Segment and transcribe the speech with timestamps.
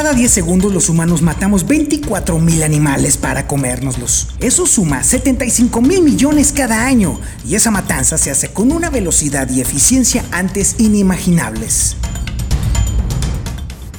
[0.00, 4.28] Cada 10 segundos los humanos matamos 24 mil animales para comérnoslos.
[4.40, 9.50] Eso suma 75 mil millones cada año y esa matanza se hace con una velocidad
[9.50, 11.96] y eficiencia antes inimaginables.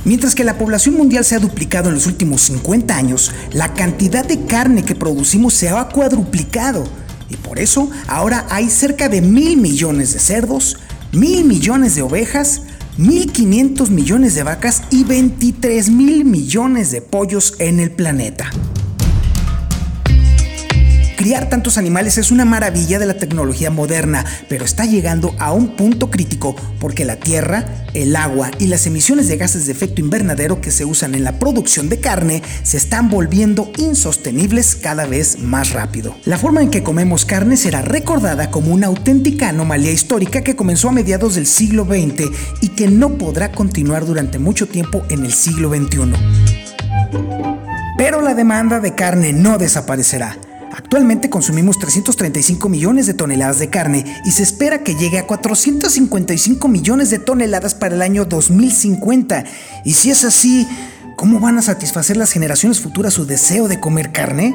[0.04, 4.26] Mientras que la población mundial se ha duplicado en los últimos 50 años, la cantidad
[4.26, 6.84] de carne que producimos se ha cuadruplicado.
[7.30, 10.78] Y por eso ahora hay cerca de mil millones de cerdos,
[11.12, 12.64] mil millones de ovejas,
[13.02, 18.52] 1.500 millones de vacas y 23 mil millones de pollos en el planeta.
[21.22, 25.76] Criar tantos animales es una maravilla de la tecnología moderna, pero está llegando a un
[25.76, 30.62] punto crítico porque la tierra, el agua y las emisiones de gases de efecto invernadero
[30.62, 35.74] que se usan en la producción de carne se están volviendo insostenibles cada vez más
[35.74, 36.16] rápido.
[36.26, 40.90] La forma en que comemos carne será recordada como una auténtica anomalía histórica que comenzó
[40.90, 45.34] a mediados del siglo XX y que no podrá continuar durante mucho tiempo en el
[45.34, 46.14] siglo XXI.
[47.96, 50.36] Pero la demanda de carne no desaparecerá.
[50.74, 56.68] Actualmente consumimos 335 millones de toneladas de carne y se espera que llegue a 455
[56.68, 59.44] millones de toneladas para el año 2050.
[59.84, 60.68] Y si es así,
[61.16, 64.54] ¿cómo van a satisfacer las generaciones futuras su deseo de comer carne?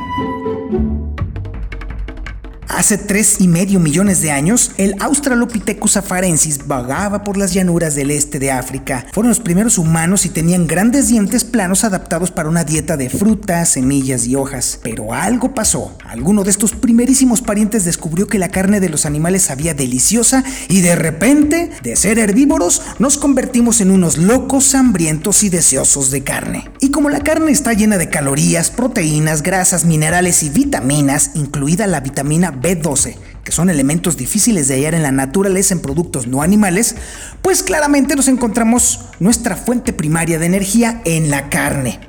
[2.69, 8.11] Hace tres y medio millones de años, el Australopithecus afarensis vagaba por las llanuras del
[8.11, 9.07] este de África.
[9.13, 13.71] Fueron los primeros humanos y tenían grandes dientes planos adaptados para una dieta de frutas,
[13.71, 14.81] semillas y hojas.
[14.83, 15.97] Pero algo pasó.
[16.05, 20.81] Alguno de estos primerísimos parientes descubrió que la carne de los animales sabía deliciosa y
[20.81, 26.69] de repente, de ser herbívoros, nos convertimos en unos locos hambrientos y deseosos de carne.
[26.81, 32.01] Y como la carne está llena de calorías, proteínas, grasas, minerales y vitaminas, incluida la
[32.01, 36.43] vitamina B, B12, que son elementos difíciles de hallar en la naturaleza en productos no
[36.43, 36.97] animales,
[37.43, 42.01] pues claramente nos encontramos nuestra fuente primaria de energía en la carne.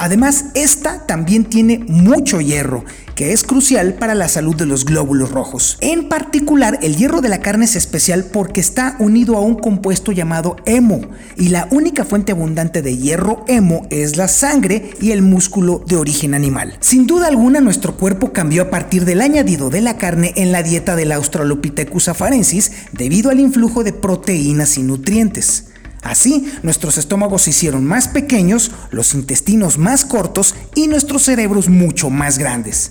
[0.00, 5.30] Además, esta también tiene mucho hierro, que es crucial para la salud de los glóbulos
[5.30, 5.76] rojos.
[5.82, 10.10] En particular, el hierro de la carne es especial porque está unido a un compuesto
[10.10, 11.02] llamado hemo,
[11.36, 15.96] y la única fuente abundante de hierro hemo es la sangre y el músculo de
[15.96, 16.78] origen animal.
[16.80, 20.62] Sin duda alguna, nuestro cuerpo cambió a partir del añadido de la carne en la
[20.62, 25.69] dieta del Australopithecus afarensis debido al influjo de proteínas y nutrientes.
[26.02, 32.10] Así, nuestros estómagos se hicieron más pequeños, los intestinos más cortos y nuestros cerebros mucho
[32.10, 32.90] más grandes.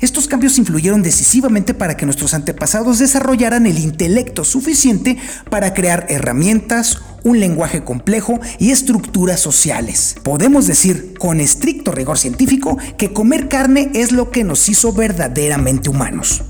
[0.00, 5.18] Estos cambios influyeron decisivamente para que nuestros antepasados desarrollaran el intelecto suficiente
[5.50, 10.16] para crear herramientas, un lenguaje complejo y estructuras sociales.
[10.22, 15.90] Podemos decir con estricto rigor científico que comer carne es lo que nos hizo verdaderamente
[15.90, 16.44] humanos.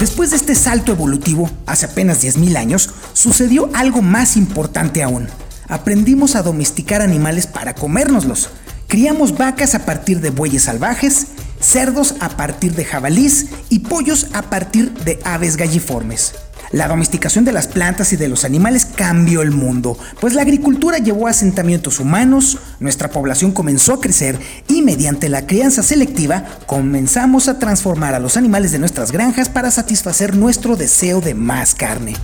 [0.00, 5.28] Después de este salto evolutivo, hace apenas 10.000 años, sucedió algo más importante aún.
[5.68, 8.48] Aprendimos a domesticar animales para comérnoslos.
[8.86, 11.26] Criamos vacas a partir de bueyes salvajes,
[11.60, 16.32] cerdos a partir de jabalís y pollos a partir de aves galliformes.
[16.72, 20.98] La domesticación de las plantas y de los animales cambió el mundo, pues la agricultura
[20.98, 24.38] llevó a asentamientos humanos, nuestra población comenzó a crecer
[24.68, 29.72] y mediante la crianza selectiva comenzamos a transformar a los animales de nuestras granjas para
[29.72, 32.14] satisfacer nuestro deseo de más carne.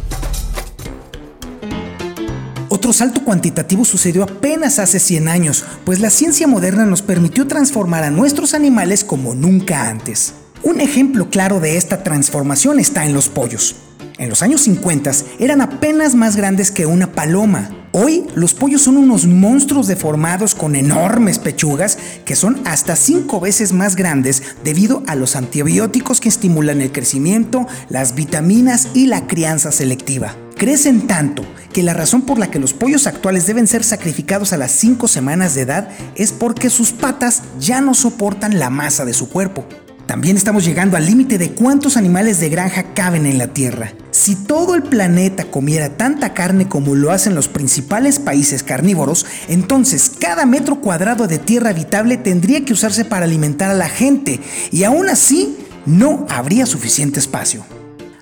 [2.69, 8.05] Otro salto cuantitativo sucedió apenas hace 100 años, pues la ciencia moderna nos permitió transformar
[8.05, 10.35] a nuestros animales como nunca antes.
[10.63, 13.75] Un ejemplo claro de esta transformación está en los pollos.
[14.19, 17.71] En los años 50 eran apenas más grandes que una paloma.
[17.93, 23.75] Hoy los pollos son unos monstruos deformados con enormes pechugas que son hasta 5 veces
[23.75, 29.71] más grandes debido a los antibióticos que estimulan el crecimiento, las vitaminas y la crianza
[29.71, 30.35] selectiva.
[30.57, 31.45] Crecen tanto
[31.75, 35.09] que la razón por la que los pollos actuales deben ser sacrificados a las 5
[35.09, 39.67] semanas de edad es porque sus patas ya no soportan la masa de su cuerpo.
[40.07, 43.93] También estamos llegando al límite de cuántos animales de granja caben en la Tierra.
[44.13, 50.13] Si todo el planeta comiera tanta carne como lo hacen los principales países carnívoros, entonces
[50.19, 54.41] cada metro cuadrado de tierra habitable tendría que usarse para alimentar a la gente
[54.71, 57.65] y aún así no habría suficiente espacio.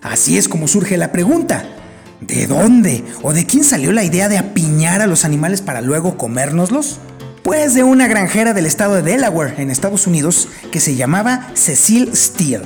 [0.00, 1.64] Así es como surge la pregunta.
[2.20, 6.17] ¿De dónde o de quién salió la idea de apiñar a los animales para luego
[6.17, 6.99] comérnoslos?
[7.44, 12.11] Pues de una granjera del estado de Delaware, en Estados Unidos, que se llamaba Cecil
[12.17, 12.64] Steele.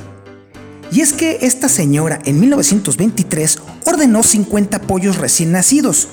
[0.93, 6.07] Y es que esta señora en 1923 ordenó 50 pollos recién nacidos,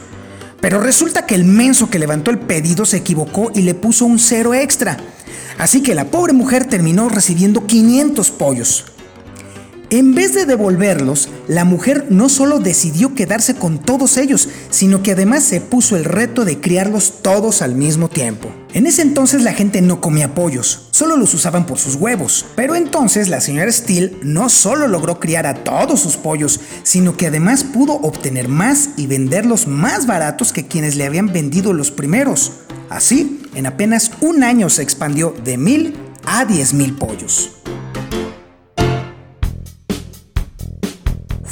[0.61, 4.17] pero resulta que el menso que levantó el pedido se equivocó y le puso un
[4.17, 4.97] cero extra,
[5.59, 8.85] así que la pobre mujer terminó recibiendo 500 pollos.
[9.95, 15.13] En vez de devolverlos, la mujer no solo decidió quedarse con todos ellos, sino que
[15.13, 18.51] además se puso el reto de criarlos todos al mismo tiempo.
[18.73, 22.45] En ese entonces la gente no comía pollos, solo los usaban por sus huevos.
[22.57, 27.27] Pero entonces la señora Steele no solo logró criar a todos sus pollos, sino que
[27.27, 32.51] además pudo obtener más y venderlos más baratos que quienes le habían vendido los primeros.
[32.89, 35.95] Así, en apenas un año se expandió de mil
[36.25, 37.54] a diez mil pollos.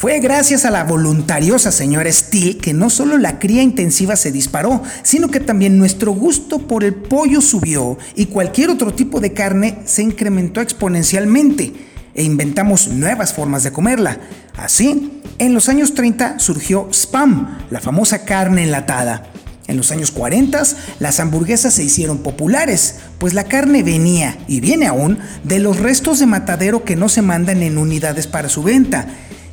[0.04, 4.84] Fue gracias a la voluntariosa señora Steele que no solo la cría intensiva se disparó,
[5.02, 9.78] sino que también nuestro gusto por el pollo subió y cualquier otro tipo de carne
[9.86, 11.72] se incrementó exponencialmente
[12.16, 14.20] e inventamos nuevas formas de comerla.
[14.58, 19.32] Así, en los años 30 surgió Spam, la famosa carne enlatada.
[19.68, 20.64] En los años 40
[21.00, 26.20] las hamburguesas se hicieron populares, pues la carne venía, y viene aún, de los restos
[26.20, 29.08] de matadero que no se mandan en unidades para su venta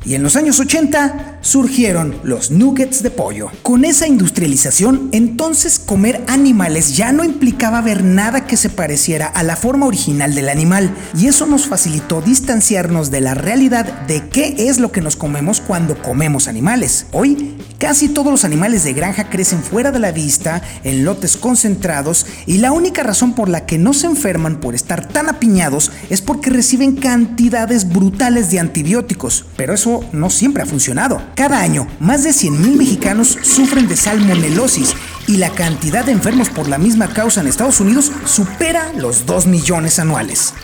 [0.05, 3.51] y en los años 80 surgieron los nuggets de pollo.
[3.63, 9.43] Con esa industrialización, entonces comer animales ya no implicaba ver nada que se pareciera a
[9.43, 14.55] la forma original del animal, y eso nos facilitó distanciarnos de la realidad de qué
[14.59, 17.07] es lo que nos comemos cuando comemos animales.
[17.13, 22.27] Hoy, casi todos los animales de granja crecen fuera de la vista, en lotes concentrados,
[22.47, 26.21] y la única razón por la que no se enferman por estar tan apiñados es
[26.21, 31.21] porque reciben cantidades brutales de antibióticos, pero eso no siempre ha funcionado.
[31.35, 34.95] Cada año, más de 100.000 mexicanos sufren de salmonelosis
[35.27, 39.47] y la cantidad de enfermos por la misma causa en Estados Unidos supera los 2
[39.47, 40.55] millones anuales.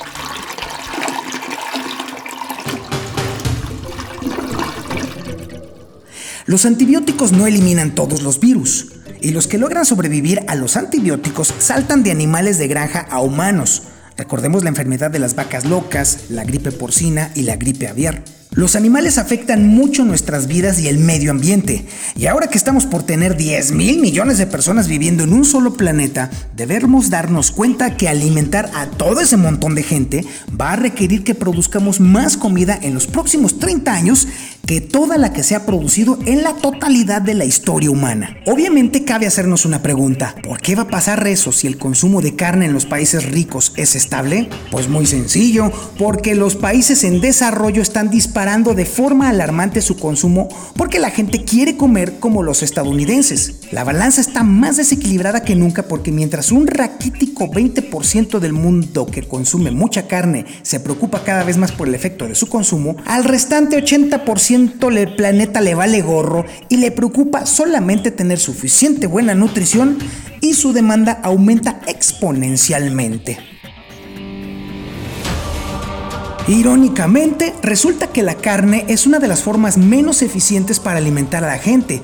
[6.46, 11.52] Los antibióticos no eliminan todos los virus, y los que logran sobrevivir a los antibióticos
[11.58, 13.82] saltan de animales de granja a humanos.
[14.16, 18.22] Recordemos la enfermedad de las vacas locas, la gripe porcina y la gripe aviar.
[18.52, 21.84] Los animales afectan mucho nuestras vidas y el medio ambiente.
[22.16, 25.74] Y ahora que estamos por tener 10 mil millones de personas viviendo en un solo
[25.74, 30.24] planeta, debemos darnos cuenta que alimentar a todo ese montón de gente
[30.58, 34.26] va a requerir que produzcamos más comida en los próximos 30 años
[34.66, 38.36] que toda la que se ha producido en la totalidad de la historia humana.
[38.46, 42.34] Obviamente cabe hacernos una pregunta, ¿por qué va a pasar eso si el consumo de
[42.34, 44.48] carne en los países ricos es estable?
[44.70, 50.48] Pues muy sencillo, porque los países en desarrollo están disparando de forma alarmante su consumo
[50.76, 53.60] porque la gente quiere comer como los estadounidenses.
[53.72, 59.22] La balanza está más desequilibrada que nunca porque mientras un raquítico 20% del mundo que
[59.22, 63.24] consume mucha carne se preocupa cada vez más por el efecto de su consumo, al
[63.24, 69.98] restante 80% el planeta le vale gorro y le preocupa solamente tener suficiente buena nutrición
[70.40, 73.38] y su demanda aumenta exponencialmente.
[76.48, 81.48] Irónicamente, resulta que la carne es una de las formas menos eficientes para alimentar a
[81.48, 82.00] la gente,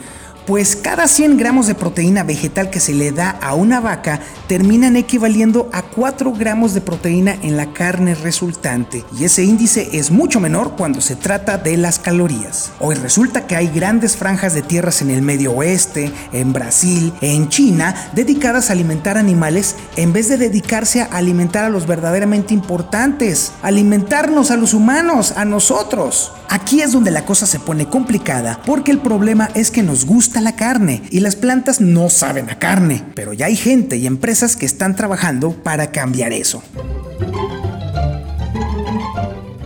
[0.46, 4.96] pues cada 100 gramos de proteína vegetal que se le da a una vaca terminan
[4.96, 10.40] equivaliendo a 4 gramos de proteína en la carne resultante, y ese índice es mucho
[10.40, 12.72] menor cuando se trata de las calorías.
[12.80, 17.48] Hoy resulta que hay grandes franjas de tierras en el medio oeste, en Brasil, en
[17.48, 23.52] China, dedicadas a alimentar animales en vez de dedicarse a alimentar a los verdaderamente importantes,
[23.62, 26.32] alimentarnos a los humanos, a nosotros.
[26.48, 30.31] Aquí es donde la cosa se pone complicada, porque el problema es que nos gusta
[30.40, 34.56] la carne y las plantas no saben a carne, pero ya hay gente y empresas
[34.56, 36.62] que están trabajando para cambiar eso.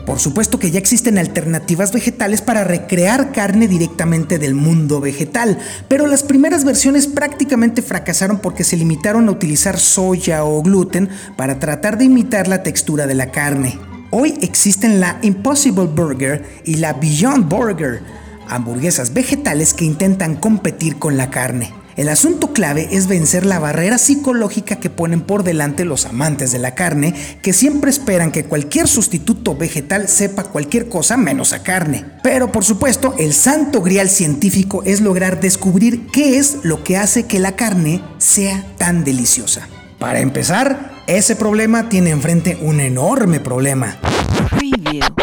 [0.07, 5.59] Por supuesto que ya existen alternativas vegetales para recrear carne directamente del mundo vegetal,
[5.89, 11.59] pero las primeras versiones prácticamente fracasaron porque se limitaron a utilizar soya o gluten para
[11.59, 13.79] tratar de imitar la textura de la carne.
[14.11, 18.01] Hoy existen la Impossible Burger y la Beyond Burger,
[18.49, 21.73] hamburguesas vegetales que intentan competir con la carne.
[21.97, 26.59] El asunto clave es vencer la barrera psicológica que ponen por delante los amantes de
[26.59, 32.05] la carne, que siempre esperan que cualquier sustituto vegetal sepa cualquier cosa menos a carne.
[32.23, 37.25] Pero por supuesto, el santo grial científico es lograr descubrir qué es lo que hace
[37.25, 39.67] que la carne sea tan deliciosa.
[39.99, 43.97] Para empezar, ese problema tiene enfrente un enorme problema.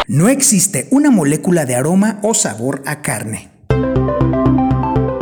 [0.06, 3.53] No existe una molécula de aroma o sabor a carne.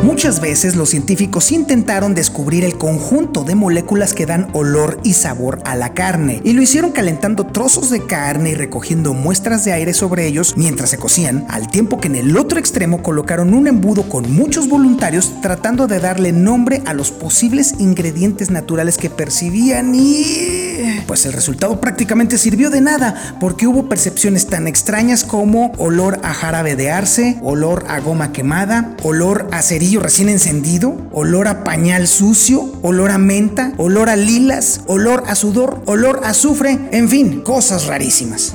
[0.03, 5.61] Muchas veces los científicos intentaron descubrir el conjunto de moléculas que dan olor y sabor
[5.65, 9.95] a la carne, y lo hicieron calentando trozos de carne y recogiendo muestras de aire
[9.95, 14.09] sobre ellos mientras se cocían, al tiempo que en el otro extremo colocaron un embudo
[14.09, 21.03] con muchos voluntarios tratando de darle nombre a los posibles ingredientes naturales que percibían y
[21.07, 26.35] pues el resultado prácticamente sirvió de nada, porque hubo percepciones tan extrañas como olor a
[26.35, 29.63] jarabe de arce, olor a goma quemada, olor a
[30.01, 35.83] recién encendido, olor a pañal sucio, olor a menta, olor a lilas, olor a sudor,
[35.87, 38.55] olor a azufre, en fin, cosas rarísimas.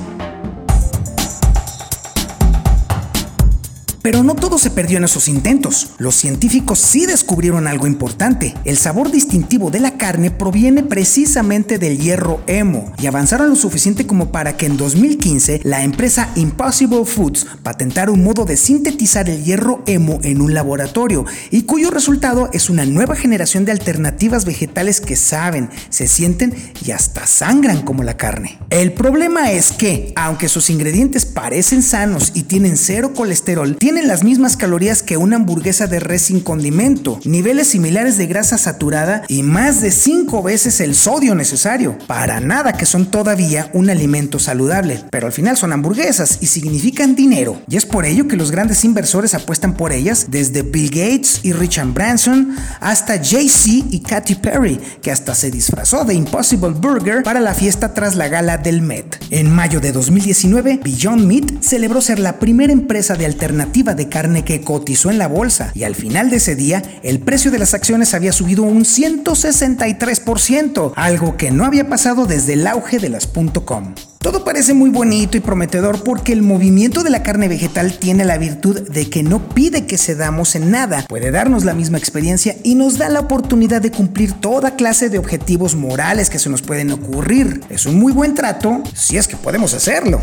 [4.10, 5.90] Pero no todo se perdió en esos intentos.
[5.98, 8.54] Los científicos sí descubrieron algo importante.
[8.64, 14.06] El sabor distintivo de la carne proviene precisamente del hierro hemo y avanzaron lo suficiente
[14.06, 19.44] como para que en 2015 la empresa Impossible Foods patentara un modo de sintetizar el
[19.44, 25.02] hierro hemo en un laboratorio y cuyo resultado es una nueva generación de alternativas vegetales
[25.02, 28.58] que saben, se sienten y hasta sangran como la carne.
[28.70, 34.22] El problema es que, aunque sus ingredientes parecen sanos y tienen cero colesterol, tienen las
[34.22, 39.42] mismas calorías que una hamburguesa de res sin condimento, niveles similares de grasa saturada y
[39.42, 41.98] más de 5 veces el sodio necesario.
[42.06, 47.16] Para nada que son todavía un alimento saludable, pero al final son hamburguesas y significan
[47.16, 47.60] dinero.
[47.68, 51.52] Y es por ello que los grandes inversores apuestan por ellas, desde Bill Gates y
[51.52, 57.40] Richard Branson hasta Jay-Z y Katy Perry, que hasta se disfrazó de Impossible Burger para
[57.40, 59.18] la fiesta tras la gala del Met.
[59.30, 64.44] En mayo de 2019, Beyond Meat celebró ser la primera empresa de alternativa de carne
[64.44, 67.74] que cotizó en la bolsa y al final de ese día el precio de las
[67.74, 73.28] acciones había subido un 163%, algo que no había pasado desde el auge de las
[73.64, 73.94] .com.
[74.18, 78.36] Todo parece muy bonito y prometedor porque el movimiento de la carne vegetal tiene la
[78.36, 82.74] virtud de que no pide que cedamos en nada, puede darnos la misma experiencia y
[82.74, 86.90] nos da la oportunidad de cumplir toda clase de objetivos morales que se nos pueden
[86.90, 87.60] ocurrir.
[87.70, 90.20] Es un muy buen trato si es que podemos hacerlo.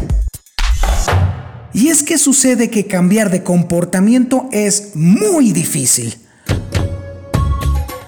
[1.75, 6.15] Y es que sucede que cambiar de comportamiento es muy difícil.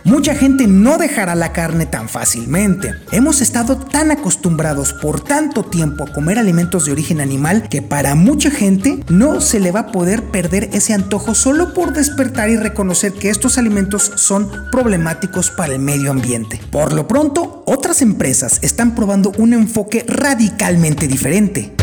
[0.05, 2.93] Mucha gente no dejará la carne tan fácilmente.
[3.11, 8.15] Hemos estado tan acostumbrados por tanto tiempo a comer alimentos de origen animal que para
[8.15, 12.55] mucha gente no se le va a poder perder ese antojo solo por despertar y
[12.55, 16.61] reconocer que estos alimentos son problemáticos para el medio ambiente.
[16.71, 21.75] Por lo pronto, otras empresas están probando un enfoque radicalmente diferente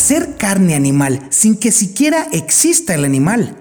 [0.00, 3.54] hacer carne animal sin que siquiera exista el animal.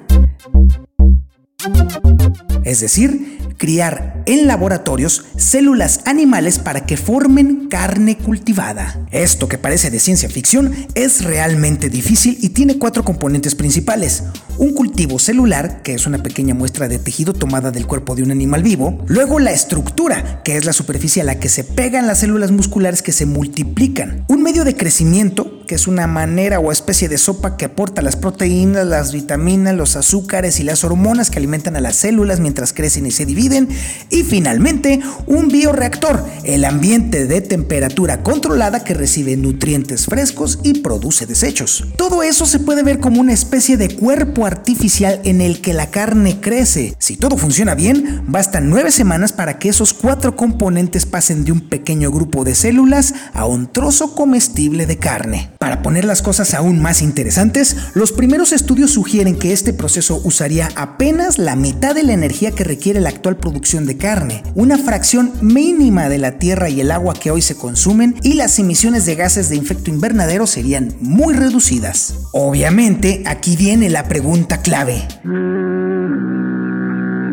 [2.64, 9.06] Es decir, criar en laboratorios células animales para que formen carne cultivada.
[9.12, 14.24] Esto que parece de ciencia ficción es realmente difícil y tiene cuatro componentes principales.
[14.58, 18.32] Un cultivo celular, que es una pequeña muestra de tejido tomada del cuerpo de un
[18.32, 19.04] animal vivo.
[19.08, 23.02] Luego la estructura, que es la superficie a la que se pegan las células musculares
[23.02, 24.24] que se multiplican.
[24.30, 28.16] Un medio de crecimiento, que es una manera o especie de sopa que aporta las
[28.16, 33.06] proteínas, las vitaminas, los azúcares y las hormonas que alimentan a las células mientras crecen
[33.06, 33.70] y se dividen.
[34.10, 41.28] Y finalmente, un bioreactor, el ambiente de temperatura controlada que recibe nutrientes frescos y produce
[41.28, 41.86] desechos.
[41.98, 45.92] Todo eso se puede ver como una especie de cuerpo artificial en el que la
[45.92, 46.96] carne crece.
[46.98, 51.70] Si todo funciona bien, bastan nueve semanas para que esos cuatro componentes pasen de un
[51.70, 55.52] pequeño grupo de células a un trozo comestible de carne.
[55.60, 60.70] Para poner las cosas aún más interesantes, los primeros estudios sugieren que este proceso usaría
[60.78, 65.34] apenas la mitad de la energía que requiere la actual producción de carne, una fracción
[65.42, 69.16] mínima de la tierra y el agua que hoy se consumen y las emisiones de
[69.16, 72.16] gases de efecto invernadero serían muy reducidas.
[72.32, 75.06] Obviamente, aquí viene la pregunta clave.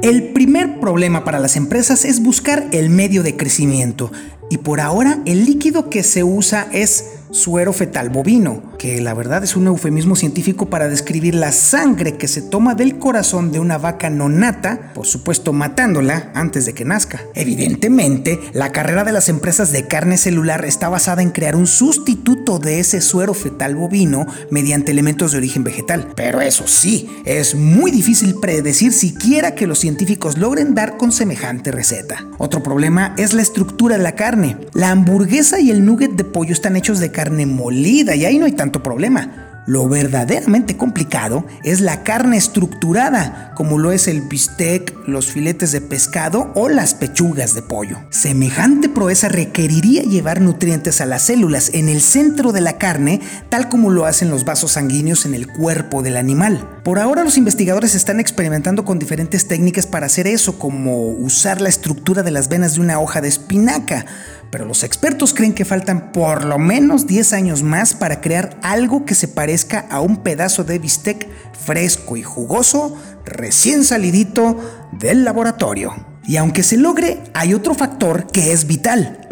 [0.02, 4.12] El primer problema para las empresas es buscar el medio de crecimiento
[4.50, 9.44] y por ahora el líquido que se usa es suero fetal bovino, que la verdad
[9.44, 13.76] es un eufemismo científico para describir la sangre que se toma del corazón de una
[13.76, 17.22] vaca nonata, por supuesto matándola antes de que nazca.
[17.34, 22.58] Evidentemente, la carrera de las empresas de carne celular está basada en crear un sustituto
[22.58, 26.14] de ese suero fetal bovino mediante elementos de origen vegetal.
[26.16, 31.70] Pero eso sí, es muy difícil predecir siquiera que los científicos logren dar con semejante
[31.70, 32.24] receta.
[32.38, 34.56] Otro problema es la estructura de la carne.
[34.72, 38.46] La hamburguesa y el nugget de pollo están hechos de carne molida y ahí no
[38.46, 39.50] hay tanto problema.
[39.66, 45.80] Lo verdaderamente complicado es la carne estructurada, como lo es el bistec, los filetes de
[45.80, 47.98] pescado o las pechugas de pollo.
[48.10, 53.68] Semejante proeza requeriría llevar nutrientes a las células en el centro de la carne, tal
[53.68, 56.79] como lo hacen los vasos sanguíneos en el cuerpo del animal.
[56.84, 61.68] Por ahora los investigadores están experimentando con diferentes técnicas para hacer eso, como usar la
[61.68, 64.06] estructura de las venas de una hoja de espinaca,
[64.50, 69.04] pero los expertos creen que faltan por lo menos 10 años más para crear algo
[69.04, 72.96] que se parezca a un pedazo de bistec fresco y jugoso,
[73.26, 74.58] recién salidito
[74.92, 75.94] del laboratorio.
[76.24, 79.28] Y aunque se logre, hay otro factor que es vital.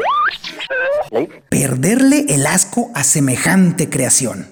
[1.49, 4.49] Perderle el asco a semejante creación.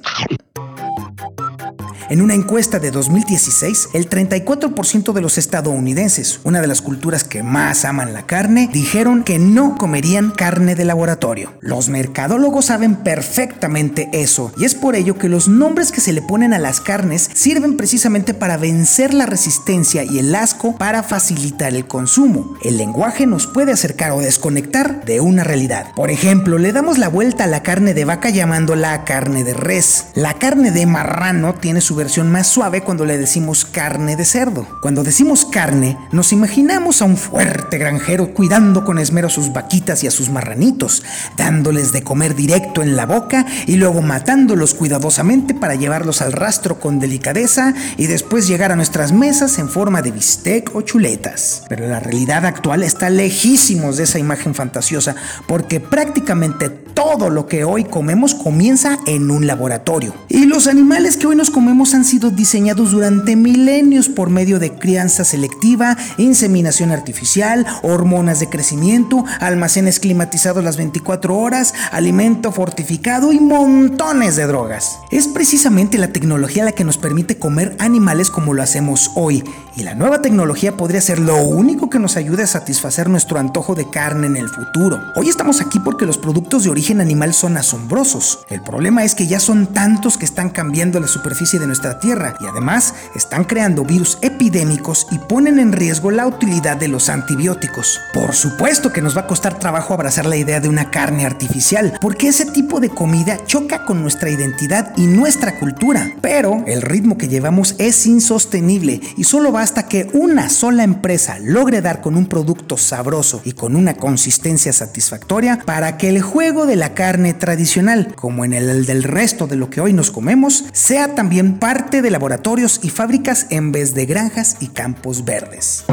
[2.08, 7.42] En una encuesta de 2016, el 34% de los estadounidenses, una de las culturas que
[7.42, 11.54] más aman la carne, dijeron que no comerían carne de laboratorio.
[11.60, 16.22] Los mercadólogos saben perfectamente eso y es por ello que los nombres que se le
[16.22, 21.74] ponen a las carnes sirven precisamente para vencer la resistencia y el asco para facilitar
[21.74, 22.56] el consumo.
[22.62, 25.88] El lenguaje nos puede acercar o desconectar de una realidad.
[25.96, 30.06] Por ejemplo, le damos la vuelta a la carne de vaca llamándola carne de res.
[30.14, 34.66] La carne de marrano tiene su versión más suave cuando le decimos carne de cerdo.
[34.80, 40.04] Cuando decimos carne, nos imaginamos a un fuerte granjero cuidando con esmero a sus vaquitas
[40.04, 41.02] y a sus marranitos,
[41.36, 46.78] dándoles de comer directo en la boca y luego matándolos cuidadosamente para llevarlos al rastro
[46.78, 51.62] con delicadeza y después llegar a nuestras mesas en forma de bistec o chuletas.
[51.68, 55.16] Pero la realidad actual está lejísimos de esa imagen fantasiosa
[55.48, 56.85] porque prácticamente
[57.16, 60.12] todo lo que hoy comemos comienza en un laboratorio.
[60.28, 64.74] Y los animales que hoy nos comemos han sido diseñados durante milenios por medio de
[64.74, 73.40] crianza selectiva, inseminación artificial, hormonas de crecimiento, almacenes climatizados las 24 horas, alimento fortificado y
[73.40, 74.98] montones de drogas.
[75.10, 79.42] Es precisamente la tecnología la que nos permite comer animales como lo hacemos hoy,
[79.76, 83.74] y la nueva tecnología podría ser lo único que nos ayude a satisfacer nuestro antojo
[83.74, 85.02] de carne en el futuro.
[85.16, 88.40] Hoy estamos aquí porque los productos de origen animal son asombrosos.
[88.48, 92.36] El problema es que ya son tantos que están cambiando la superficie de nuestra Tierra
[92.40, 98.00] y además están creando virus epidémicos y ponen en riesgo la utilidad de los antibióticos.
[98.14, 101.98] Por supuesto que nos va a costar trabajo abrazar la idea de una carne artificial,
[102.00, 106.14] porque ese tipo de comida choca con nuestra identidad y nuestra cultura.
[106.22, 111.82] Pero el ritmo que llevamos es insostenible y solo basta que una sola empresa logre
[111.82, 116.76] dar con un producto sabroso y con una consistencia satisfactoria para que el juego de
[116.76, 121.16] la carne tradicional, como en el del resto de lo que hoy nos comemos, sea
[121.16, 125.84] también parte de laboratorios y fábricas en vez de granjas y campos verdes.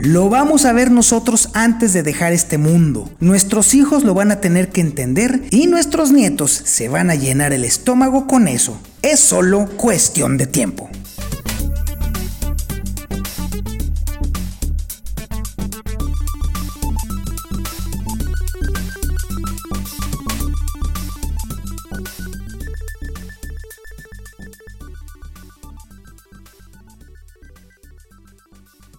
[0.00, 3.10] Lo vamos a ver nosotros antes de dejar este mundo.
[3.20, 7.52] Nuestros hijos lo van a tener que entender y nuestros nietos se van a llenar
[7.52, 8.78] el estómago con eso.
[9.02, 10.88] Es solo cuestión de tiempo.